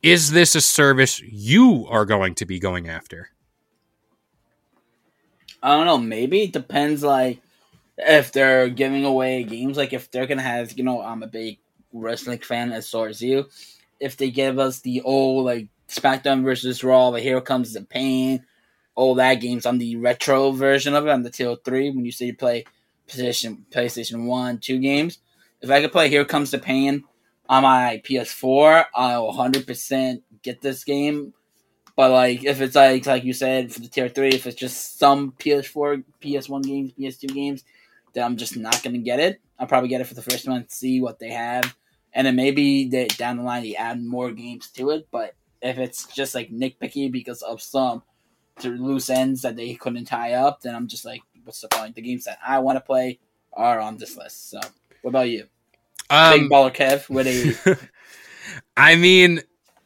is 0.00 0.30
this 0.30 0.54
a 0.54 0.60
service 0.60 1.20
you 1.22 1.88
are 1.90 2.04
going 2.04 2.36
to 2.36 2.46
be 2.46 2.60
going 2.60 2.88
after? 2.88 3.30
I 5.60 5.76
don't 5.76 5.86
know. 5.86 5.98
Maybe 5.98 6.42
it 6.42 6.52
depends. 6.52 7.02
Like 7.02 7.40
if 7.98 8.30
they're 8.30 8.68
giving 8.68 9.04
away 9.04 9.42
games, 9.42 9.76
like 9.76 9.92
if 9.92 10.08
they're 10.12 10.28
gonna 10.28 10.42
have, 10.42 10.78
you 10.78 10.84
know, 10.84 11.02
I'm 11.02 11.24
a 11.24 11.26
big 11.26 11.58
wrestling 11.92 12.38
fan 12.38 12.70
as 12.70 12.88
far 12.88 13.08
as 13.08 13.20
you. 13.20 13.48
If 13.98 14.16
they 14.16 14.30
give 14.30 14.60
us 14.60 14.78
the 14.82 15.00
old 15.00 15.46
like 15.46 15.66
SmackDown 15.92 16.42
versus 16.42 16.82
Raw, 16.82 17.10
but 17.10 17.22
here 17.22 17.40
comes 17.40 17.72
the 17.72 17.82
pain, 17.82 18.44
all 18.94 19.14
that 19.16 19.36
games 19.36 19.66
on 19.66 19.78
the 19.78 19.96
retro 19.96 20.50
version 20.50 20.94
of 20.94 21.06
it 21.06 21.10
on 21.10 21.22
the 21.22 21.30
Teal 21.30 21.56
Three. 21.56 21.90
When 21.90 22.04
you 22.04 22.12
say 22.12 22.26
you 22.26 22.36
play 22.36 22.64
PlayStation 23.08 23.64
PlayStation 23.70 24.26
One, 24.26 24.58
two 24.58 24.78
games. 24.78 25.18
If 25.60 25.70
I 25.70 25.80
could 25.80 25.92
play 25.92 26.08
Here 26.08 26.24
Comes 26.24 26.50
the 26.50 26.58
Pain 26.58 27.04
on 27.48 27.62
my 27.62 28.02
PS4, 28.04 28.86
I'll 28.94 29.28
100 29.28 29.66
percent 29.66 30.22
get 30.42 30.60
this 30.60 30.84
game. 30.84 31.34
But 31.94 32.10
like, 32.10 32.44
if 32.44 32.60
it's 32.60 32.74
like 32.74 33.06
like 33.06 33.24
you 33.24 33.32
said 33.32 33.72
for 33.72 33.80
the 33.80 33.88
tier 33.88 34.08
three, 34.08 34.30
if 34.30 34.46
it's 34.46 34.56
just 34.56 34.98
some 34.98 35.32
PS4, 35.32 36.02
PS1 36.22 36.62
games, 36.64 36.92
PS2 36.98 37.34
games, 37.34 37.64
then 38.14 38.24
I'm 38.24 38.36
just 38.36 38.56
not 38.56 38.82
gonna 38.82 38.98
get 38.98 39.20
it. 39.20 39.40
I'll 39.58 39.66
probably 39.66 39.88
get 39.88 40.00
it 40.00 40.06
for 40.06 40.14
the 40.14 40.22
first 40.22 40.48
month, 40.48 40.70
see 40.70 41.00
what 41.00 41.18
they 41.18 41.30
have, 41.30 41.76
and 42.12 42.26
then 42.26 42.34
maybe 42.34 42.88
they, 42.88 43.06
down 43.06 43.36
the 43.36 43.42
line 43.42 43.62
they 43.62 43.76
add 43.76 44.02
more 44.02 44.32
games 44.32 44.68
to 44.70 44.90
it. 44.90 45.06
But 45.10 45.34
if 45.62 45.78
it's 45.78 46.06
just 46.06 46.34
like 46.34 46.50
nitpicky 46.50 47.10
because 47.10 47.42
of 47.42 47.62
some 47.62 48.02
loose 48.64 49.08
ends 49.08 49.42
that 49.42 49.56
they 49.56 49.74
couldn't 49.74 50.04
tie 50.06 50.34
up, 50.34 50.60
then 50.60 50.74
I'm 50.74 50.88
just 50.88 51.04
like, 51.04 51.22
what's 51.44 51.60
the 51.60 51.68
point? 51.68 51.94
The 51.94 52.02
games 52.02 52.24
that 52.24 52.38
I 52.46 52.58
want 52.58 52.76
to 52.76 52.80
play 52.80 53.18
are 53.52 53.80
on 53.80 53.96
this 53.96 54.16
list. 54.16 54.50
So, 54.50 54.60
what 55.02 55.10
about 55.10 55.28
you, 55.28 55.40
Big 55.40 55.48
Um, 56.10 56.48
Baller 56.50 56.74
Kev? 56.74 57.08
what 57.08 57.26
With 57.26 57.26
a 57.26 57.88
I 58.76 58.96
mean, 58.96 59.40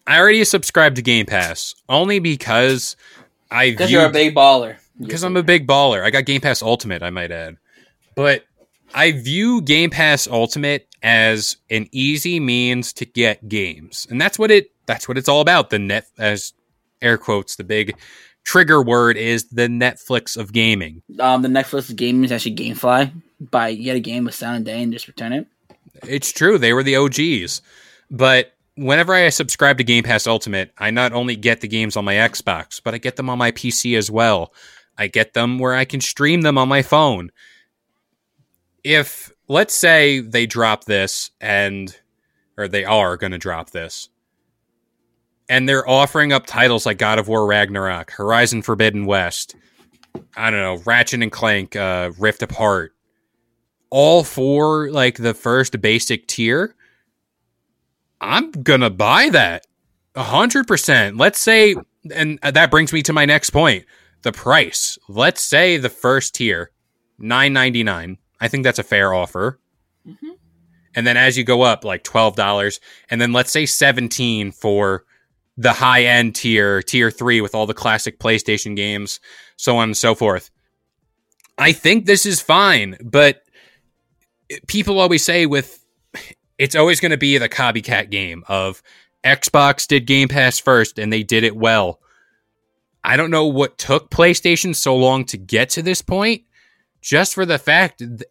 I 0.06 0.18
already 0.18 0.44
subscribed 0.44 0.96
to 0.96 1.02
Game 1.02 1.26
Pass 1.26 1.74
only 1.88 2.18
because 2.18 2.96
I 3.50 3.70
because 3.70 3.90
you're 3.90 4.06
a 4.06 4.10
big 4.10 4.34
baller. 4.34 4.76
because 4.98 5.22
I'm 5.22 5.36
a 5.36 5.42
big 5.42 5.66
baller. 5.66 6.02
I 6.02 6.10
got 6.10 6.24
Game 6.24 6.40
Pass 6.40 6.62
Ultimate, 6.62 7.02
I 7.02 7.10
might 7.10 7.30
add. 7.30 7.56
But 8.14 8.44
I 8.94 9.12
view 9.12 9.60
Game 9.60 9.90
Pass 9.90 10.26
Ultimate 10.26 10.88
as 11.02 11.56
an 11.70 11.88
easy 11.92 12.40
means 12.40 12.92
to 12.94 13.04
get 13.04 13.48
games. 13.48 14.06
And 14.10 14.20
that's 14.20 14.38
what 14.38 14.50
it 14.50 14.70
that's 14.86 15.08
what 15.08 15.18
it's 15.18 15.28
all 15.28 15.40
about. 15.40 15.70
The 15.70 15.78
net 15.78 16.06
as 16.18 16.52
air 17.02 17.18
quotes, 17.18 17.56
the 17.56 17.64
big 17.64 17.96
trigger 18.44 18.80
word 18.80 19.16
is 19.16 19.48
the 19.48 19.68
Netflix 19.68 20.36
of 20.36 20.52
gaming. 20.52 21.02
um, 21.20 21.42
the 21.42 21.48
Netflix 21.48 21.90
of 21.90 21.96
gaming 21.96 22.24
is 22.24 22.32
actually 22.32 22.54
GameFly. 22.54 23.12
Buy 23.50 23.68
you 23.68 23.84
get 23.84 23.96
a 23.96 24.00
game 24.00 24.24
with 24.24 24.34
Sound 24.34 24.56
and 24.56 24.64
Day 24.64 24.82
and 24.82 24.92
just 24.92 25.08
return 25.08 25.32
it. 25.32 25.46
It's 26.06 26.32
true, 26.32 26.58
they 26.58 26.72
were 26.72 26.82
the 26.82 26.96
OGs. 26.96 27.60
But 28.10 28.54
whenever 28.76 29.12
I 29.12 29.28
subscribe 29.30 29.78
to 29.78 29.84
Game 29.84 30.04
Pass 30.04 30.26
Ultimate, 30.26 30.72
I 30.78 30.90
not 30.90 31.12
only 31.12 31.36
get 31.36 31.60
the 31.60 31.68
games 31.68 31.96
on 31.96 32.04
my 32.04 32.14
Xbox, 32.14 32.80
but 32.82 32.94
I 32.94 32.98
get 32.98 33.16
them 33.16 33.28
on 33.28 33.38
my 33.38 33.50
PC 33.50 33.96
as 33.98 34.10
well. 34.10 34.54
I 34.96 35.08
get 35.08 35.34
them 35.34 35.58
where 35.58 35.74
I 35.74 35.84
can 35.84 36.00
stream 36.00 36.42
them 36.42 36.56
on 36.56 36.68
my 36.68 36.82
phone. 36.82 37.30
If 38.84 39.32
let's 39.48 39.74
say 39.74 40.20
they 40.20 40.46
drop 40.46 40.84
this 40.84 41.30
and 41.40 41.94
or 42.56 42.68
they 42.68 42.84
are 42.84 43.16
going 43.16 43.32
to 43.32 43.38
drop 43.38 43.70
this 43.70 44.08
and 45.48 45.68
they're 45.68 45.88
offering 45.88 46.32
up 46.32 46.46
titles 46.46 46.86
like 46.86 46.98
God 46.98 47.18
of 47.18 47.28
War 47.28 47.46
Ragnarok, 47.46 48.10
Horizon 48.10 48.62
Forbidden 48.62 49.06
West, 49.06 49.54
I 50.36 50.50
don't 50.50 50.60
know, 50.60 50.82
Ratchet 50.84 51.22
and 51.22 51.32
Clank, 51.32 51.76
uh, 51.76 52.12
Rift 52.18 52.42
Apart, 52.42 52.92
all 53.90 54.24
for 54.24 54.90
like 54.90 55.16
the 55.16 55.34
first 55.34 55.80
basic 55.80 56.26
tier, 56.26 56.74
I'm 58.20 58.50
gonna 58.50 58.90
buy 58.90 59.28
that 59.30 59.66
a 60.14 60.22
hundred 60.22 60.66
percent. 60.66 61.16
Let's 61.16 61.38
say, 61.38 61.76
and 62.12 62.38
that 62.42 62.70
brings 62.70 62.92
me 62.92 63.02
to 63.02 63.12
my 63.12 63.24
next 63.24 63.50
point: 63.50 63.84
the 64.22 64.32
price. 64.32 64.98
Let's 65.08 65.40
say 65.42 65.76
the 65.76 65.90
first 65.90 66.34
tier, 66.34 66.70
nine 67.18 67.52
ninety 67.52 67.82
nine. 67.82 68.18
I 68.40 68.48
think 68.48 68.64
that's 68.64 68.78
a 68.78 68.82
fair 68.84 69.12
offer. 69.12 69.60
And 70.94 71.06
then 71.06 71.16
as 71.18 71.36
you 71.36 71.44
go 71.44 71.62
up, 71.62 71.84
like 71.84 72.02
twelve 72.04 72.36
dollars, 72.36 72.80
and 73.10 73.20
then 73.20 73.32
let's 73.32 73.52
say 73.52 73.66
seventeen 73.66 74.50
for 74.50 75.04
the 75.56 75.72
high 75.72 76.04
end 76.04 76.34
tier, 76.34 76.82
tier 76.82 77.10
three, 77.10 77.40
with 77.40 77.54
all 77.54 77.66
the 77.66 77.74
classic 77.74 78.18
PlayStation 78.18 78.76
games, 78.76 79.20
so 79.56 79.76
on 79.78 79.90
and 79.90 79.96
so 79.96 80.14
forth. 80.14 80.50
I 81.58 81.72
think 81.72 82.06
this 82.06 82.26
is 82.26 82.40
fine, 82.40 82.98
but 83.02 83.42
people 84.66 85.00
always 85.00 85.24
say 85.24 85.46
with 85.46 85.82
it's 86.58 86.76
always 86.76 87.00
going 87.00 87.10
to 87.10 87.16
be 87.16 87.38
the 87.38 87.48
copycat 87.48 88.10
game 88.10 88.44
of 88.48 88.82
Xbox 89.24 89.86
did 89.86 90.06
Game 90.06 90.28
Pass 90.28 90.58
first 90.58 90.98
and 90.98 91.12
they 91.12 91.22
did 91.22 91.44
it 91.44 91.56
well. 91.56 92.00
I 93.02 93.16
don't 93.16 93.30
know 93.30 93.46
what 93.46 93.78
took 93.78 94.10
PlayStation 94.10 94.74
so 94.74 94.96
long 94.96 95.24
to 95.26 95.36
get 95.36 95.70
to 95.70 95.82
this 95.82 96.02
point, 96.02 96.42
just 97.00 97.34
for 97.34 97.46
the 97.46 97.58
fact 97.58 97.98
th- 97.98 98.22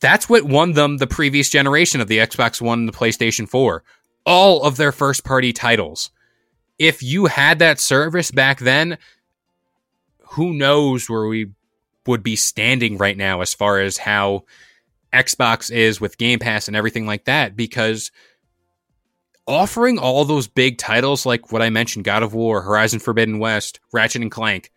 that's 0.00 0.28
what 0.28 0.44
won 0.44 0.72
them 0.72 0.98
the 0.98 1.06
previous 1.06 1.50
generation 1.50 2.00
of 2.00 2.08
the 2.08 2.18
Xbox 2.18 2.60
One 2.60 2.80
and 2.80 2.88
the 2.88 2.92
PlayStation 2.92 3.48
4. 3.48 3.82
All 4.24 4.62
of 4.62 4.76
their 4.76 4.92
first 4.92 5.24
party 5.24 5.52
titles. 5.52 6.10
If 6.78 7.02
you 7.02 7.26
had 7.26 7.58
that 7.60 7.80
service 7.80 8.30
back 8.30 8.58
then, 8.58 8.98
who 10.30 10.52
knows 10.54 11.08
where 11.08 11.26
we 11.26 11.50
would 12.06 12.22
be 12.22 12.36
standing 12.36 12.98
right 12.98 13.16
now 13.16 13.40
as 13.40 13.54
far 13.54 13.80
as 13.80 13.98
how 13.98 14.44
Xbox 15.12 15.70
is 15.70 16.00
with 16.00 16.18
Game 16.18 16.38
Pass 16.38 16.68
and 16.68 16.76
everything 16.76 17.06
like 17.06 17.26
that 17.26 17.54
because 17.54 18.10
offering 19.46 19.98
all 19.98 20.24
those 20.24 20.48
big 20.48 20.78
titles 20.78 21.26
like 21.26 21.52
what 21.52 21.62
I 21.62 21.70
mentioned 21.70 22.04
God 22.04 22.22
of 22.22 22.34
War, 22.34 22.62
Horizon 22.62 23.00
Forbidden 23.00 23.38
West, 23.38 23.80
Ratchet 23.92 24.22
and 24.22 24.30
Clank 24.30 24.72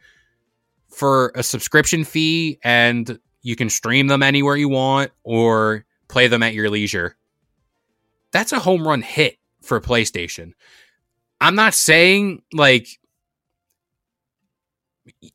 for 0.89 1.31
a 1.35 1.43
subscription 1.43 2.03
fee 2.03 2.59
and 2.63 3.19
you 3.41 3.55
can 3.55 3.69
stream 3.69 4.07
them 4.07 4.23
anywhere 4.23 4.55
you 4.55 4.69
want 4.69 5.11
or 5.23 5.85
play 6.07 6.27
them 6.27 6.43
at 6.43 6.53
your 6.53 6.69
leisure. 6.69 7.15
That's 8.31 8.51
a 8.51 8.59
home 8.59 8.87
run 8.87 9.01
hit 9.01 9.37
for 9.61 9.79
PlayStation. 9.79 10.53
I'm 11.45 11.53
not 11.53 11.75
saying 11.75 12.41
like 12.53 12.87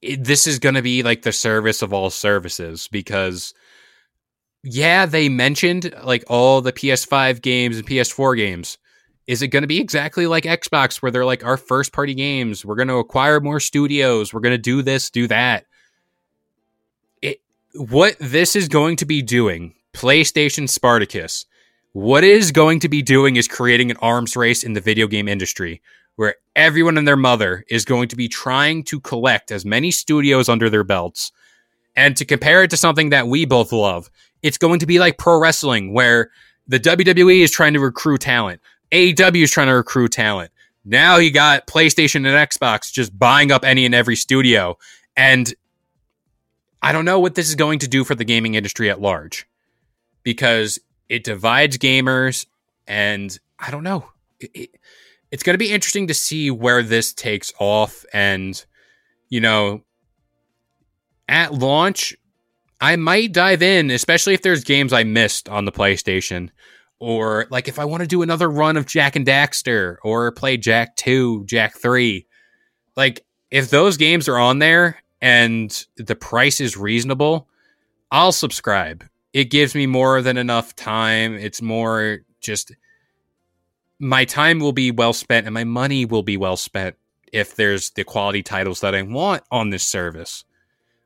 it, 0.02 0.24
this 0.24 0.48
is 0.48 0.58
going 0.58 0.74
to 0.74 0.82
be 0.82 1.04
like 1.04 1.22
the 1.22 1.30
service 1.30 1.82
of 1.82 1.92
all 1.92 2.10
services 2.10 2.88
because 2.88 3.54
yeah, 4.64 5.06
they 5.06 5.28
mentioned 5.28 5.94
like 6.02 6.24
all 6.26 6.62
the 6.62 6.72
PS5 6.72 7.40
games 7.42 7.76
and 7.78 7.86
PS4 7.86 8.36
games. 8.36 8.76
Is 9.28 9.40
it 9.40 9.48
going 9.48 9.62
to 9.62 9.68
be 9.68 9.78
exactly 9.78 10.26
like 10.26 10.42
Xbox 10.42 11.00
where 11.00 11.12
they're 11.12 11.24
like 11.24 11.44
our 11.44 11.56
first 11.56 11.92
party 11.92 12.14
games? 12.14 12.64
We're 12.64 12.74
going 12.74 12.88
to 12.88 12.96
acquire 12.96 13.38
more 13.38 13.60
studios. 13.60 14.34
We're 14.34 14.40
going 14.40 14.50
to 14.50 14.58
do 14.58 14.82
this, 14.82 15.10
do 15.10 15.28
that. 15.28 15.66
It 17.22 17.40
what 17.74 18.16
this 18.18 18.56
is 18.56 18.66
going 18.66 18.96
to 18.96 19.06
be 19.06 19.22
doing 19.22 19.74
PlayStation 19.92 20.68
Spartacus. 20.68 21.46
What 21.92 22.24
is 22.24 22.50
going 22.50 22.80
to 22.80 22.88
be 22.88 23.00
doing 23.00 23.36
is 23.36 23.46
creating 23.46 23.92
an 23.92 23.96
arms 23.98 24.36
race 24.36 24.64
in 24.64 24.72
the 24.72 24.80
video 24.80 25.06
game 25.06 25.28
industry 25.28 25.80
where 26.20 26.34
everyone 26.54 26.98
and 26.98 27.08
their 27.08 27.16
mother 27.16 27.64
is 27.70 27.86
going 27.86 28.06
to 28.06 28.14
be 28.14 28.28
trying 28.28 28.84
to 28.84 29.00
collect 29.00 29.50
as 29.50 29.64
many 29.64 29.90
studios 29.90 30.50
under 30.50 30.68
their 30.68 30.84
belts. 30.84 31.32
And 31.96 32.14
to 32.18 32.26
compare 32.26 32.62
it 32.62 32.68
to 32.72 32.76
something 32.76 33.08
that 33.08 33.26
we 33.26 33.46
both 33.46 33.72
love, 33.72 34.10
it's 34.42 34.58
going 34.58 34.80
to 34.80 34.86
be 34.86 34.98
like 34.98 35.16
pro 35.16 35.40
wrestling 35.40 35.94
where 35.94 36.30
the 36.68 36.78
WWE 36.78 37.40
is 37.40 37.50
trying 37.50 37.72
to 37.72 37.80
recruit 37.80 38.20
talent. 38.20 38.60
AEW 38.92 39.44
is 39.44 39.50
trying 39.50 39.68
to 39.68 39.72
recruit 39.72 40.12
talent. 40.12 40.50
Now 40.84 41.16
you 41.16 41.30
got 41.30 41.66
PlayStation 41.66 42.16
and 42.16 42.50
Xbox 42.50 42.92
just 42.92 43.18
buying 43.18 43.50
up 43.50 43.64
any 43.64 43.86
and 43.86 43.94
every 43.94 44.16
studio. 44.16 44.76
And 45.16 45.54
I 46.82 46.92
don't 46.92 47.06
know 47.06 47.18
what 47.18 47.34
this 47.34 47.48
is 47.48 47.54
going 47.54 47.78
to 47.78 47.88
do 47.88 48.04
for 48.04 48.14
the 48.14 48.26
gaming 48.26 48.56
industry 48.56 48.90
at 48.90 49.00
large 49.00 49.48
because 50.22 50.78
it 51.08 51.24
divides 51.24 51.78
gamers. 51.78 52.44
And 52.86 53.38
I 53.58 53.70
don't 53.70 53.84
know. 53.84 54.10
It, 54.38 54.50
it, 54.52 54.70
it's 55.30 55.42
going 55.42 55.54
to 55.54 55.58
be 55.58 55.72
interesting 55.72 56.06
to 56.08 56.14
see 56.14 56.50
where 56.50 56.82
this 56.82 57.12
takes 57.12 57.52
off. 57.58 58.04
And, 58.12 58.62
you 59.28 59.40
know, 59.40 59.82
at 61.28 61.54
launch, 61.54 62.16
I 62.80 62.96
might 62.96 63.32
dive 63.32 63.62
in, 63.62 63.90
especially 63.90 64.34
if 64.34 64.42
there's 64.42 64.64
games 64.64 64.92
I 64.92 65.04
missed 65.04 65.48
on 65.48 65.64
the 65.64 65.72
PlayStation. 65.72 66.50
Or 66.98 67.46
like 67.50 67.68
if 67.68 67.78
I 67.78 67.84
want 67.84 68.02
to 68.02 68.06
do 68.06 68.22
another 68.22 68.50
run 68.50 68.76
of 68.76 68.86
Jak 68.86 69.16
and 69.16 69.26
Daxter 69.26 69.96
or 70.02 70.32
play 70.32 70.56
Jak 70.56 70.96
2, 70.96 71.44
Jak 71.46 71.76
3. 71.76 72.26
Like 72.96 73.24
if 73.50 73.70
those 73.70 73.96
games 73.96 74.28
are 74.28 74.38
on 74.38 74.58
there 74.58 74.98
and 75.20 75.86
the 75.96 76.16
price 76.16 76.60
is 76.60 76.76
reasonable, 76.76 77.48
I'll 78.10 78.32
subscribe. 78.32 79.04
It 79.32 79.44
gives 79.50 79.74
me 79.74 79.86
more 79.86 80.20
than 80.22 80.36
enough 80.36 80.74
time. 80.74 81.34
It's 81.34 81.62
more 81.62 82.18
just 82.40 82.72
my 84.00 84.24
time 84.24 84.58
will 84.58 84.72
be 84.72 84.90
well 84.90 85.12
spent 85.12 85.46
and 85.46 85.54
my 85.54 85.64
money 85.64 86.06
will 86.06 86.22
be 86.22 86.38
well 86.38 86.56
spent 86.56 86.96
if 87.32 87.54
there's 87.54 87.90
the 87.90 88.02
quality 88.02 88.42
titles 88.42 88.80
that 88.80 88.94
I 88.94 89.02
want 89.02 89.42
on 89.50 89.70
this 89.70 89.84
service. 89.84 90.44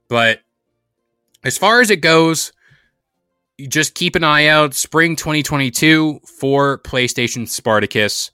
But 0.09 0.41
as 1.43 1.59
far 1.59 1.81
as 1.81 1.91
it 1.91 1.97
goes, 1.97 2.53
just 3.69 3.95
keep 3.95 4.15
an 4.17 4.25
eye 4.25 4.47
out 4.47 4.75
spring 4.75 5.17
2022 5.17 6.21
for 6.39 6.79
PlayStation 6.79 7.49
Spartacus. 7.49 8.31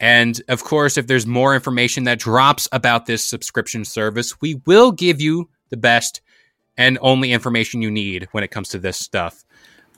And 0.00 0.40
of 0.48 0.64
course, 0.64 0.98
if 0.98 1.06
there's 1.06 1.26
more 1.26 1.54
information 1.54 2.04
that 2.04 2.18
drops 2.18 2.68
about 2.72 3.06
this 3.06 3.24
subscription 3.24 3.84
service, 3.84 4.40
we 4.40 4.60
will 4.66 4.92
give 4.92 5.20
you 5.20 5.48
the 5.70 5.76
best 5.76 6.20
and 6.76 6.98
only 7.00 7.32
information 7.32 7.82
you 7.82 7.90
need 7.90 8.28
when 8.32 8.42
it 8.42 8.50
comes 8.50 8.68
to 8.70 8.78
this 8.78 8.98
stuff. 8.98 9.44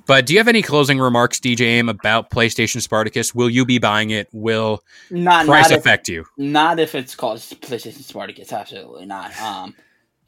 But 0.06 0.26
do 0.26 0.34
you 0.34 0.38
have 0.38 0.48
any 0.48 0.62
closing 0.62 0.98
remarks, 0.98 1.40
DJ 1.40 1.60
Aim, 1.62 1.88
about 1.88 2.30
PlayStation 2.30 2.82
Spartacus? 2.82 3.34
Will 3.34 3.48
you 3.48 3.64
be 3.64 3.78
buying 3.78 4.10
it? 4.10 4.28
Will 4.32 4.82
not, 5.10 5.46
price 5.46 5.70
not 5.70 5.78
affect 5.78 6.08
if, 6.08 6.12
you? 6.12 6.26
Not 6.36 6.78
if 6.78 6.94
it's 6.94 7.14
called 7.14 7.38
PlayStation 7.38 8.02
Spartacus. 8.02 8.52
Absolutely 8.52 9.06
not. 9.06 9.38
Um, 9.40 9.74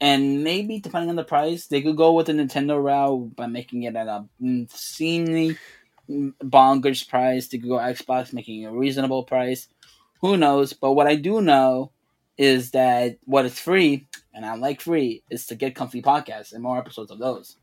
and 0.01 0.43
maybe 0.43 0.79
depending 0.79 1.09
on 1.09 1.15
the 1.15 1.23
price, 1.23 1.67
they 1.67 1.81
could 1.81 1.97
go 1.97 2.13
with 2.13 2.27
the 2.27 2.33
Nintendo 2.33 2.81
route 2.81 3.35
by 3.35 3.47
making 3.47 3.83
it 3.83 3.95
at 3.95 4.07
a 4.07 4.25
obscenely 4.41 5.57
bonkers 6.09 7.07
price. 7.07 7.47
They 7.47 7.59
could 7.59 7.69
go 7.69 7.77
Xbox, 7.77 8.33
making 8.33 8.61
it 8.61 8.65
a 8.65 8.71
reasonable 8.71 9.23
price. 9.23 9.67
Who 10.21 10.37
knows? 10.37 10.73
But 10.73 10.93
what 10.93 11.07
I 11.07 11.15
do 11.15 11.41
know 11.41 11.91
is 12.37 12.71
that 12.71 13.17
what 13.25 13.45
is 13.45 13.59
free, 13.59 14.07
and 14.33 14.45
I 14.45 14.55
like 14.55 14.81
free, 14.81 15.23
is 15.29 15.47
to 15.47 15.55
get 15.55 15.75
comfy 15.75 16.01
podcasts 16.01 16.53
and 16.53 16.61
more 16.61 16.77
episodes 16.77 17.11
of 17.11 17.19
those. 17.19 17.57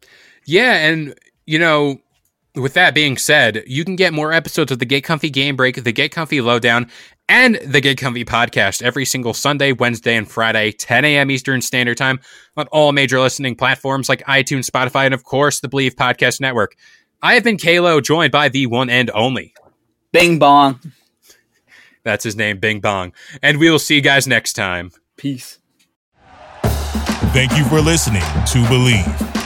Yeah, 0.47 0.75
and 0.88 1.14
you 1.47 1.59
know, 1.59 2.01
with 2.55 2.75
that 2.75 2.95
being 2.95 3.17
said, 3.17 3.65
you 3.67 3.85
can 3.85 3.97
get 3.97 4.13
more 4.13 4.33
episodes 4.33 4.71
of 4.71 4.79
the 4.79 4.85
Get 4.85 5.05
Comfy 5.05 5.31
Game 5.31 5.57
Break, 5.57 5.83
the 5.83 5.93
Get 5.93 6.13
Comfy 6.13 6.41
Lowdown, 6.41 6.89
and 7.29 7.57
the 7.57 7.81
Get 7.81 7.99
Comfy 7.99 8.25
podcast 8.25 8.83
every 8.83 9.05
single 9.05 9.35
Sunday, 9.35 9.73
Wednesday, 9.73 10.17
and 10.17 10.31
Friday, 10.31 10.71
10 10.73 11.05
a.m. 11.05 11.31
Eastern 11.31 11.61
Standard 11.61 11.97
Time 11.97 12.21
on 12.57 12.67
all 12.69 12.93
major 12.93 13.19
listening 13.21 13.57
platforms 13.57 14.09
like 14.09 14.23
iTunes, 14.25 14.71
Spotify, 14.71 15.05
and 15.05 15.15
of 15.15 15.25
course, 15.25 15.61
the 15.61 15.68
Bleav 15.68 15.95
Podcast 15.95 16.40
Network. 16.40 16.77
I 17.23 17.35
have 17.35 17.45
been 17.45 17.59
Kalo, 17.59 18.01
joined 18.01 18.33
by 18.33 18.49
the 18.49 18.66
one 18.66 18.90
and 18.90 19.11
only 19.14 19.55
Bing 20.12 20.38
Bong. 20.38 20.79
That's 22.05 22.23
his 22.23 22.37
name, 22.37 22.59
Bing 22.59 22.81
Bong. 22.81 23.12
And 23.42 23.59
we 23.59 23.71
will 23.71 23.79
see 23.79 23.97
you 23.97 24.03
guys 24.03 24.27
next 24.27 24.53
time. 24.53 24.92
Peace. 25.16 25.59
Thank 27.33 27.57
you 27.57 27.64
for 27.64 27.81
listening 27.81 28.21
to 28.21 28.62
Bleav. 28.68 29.43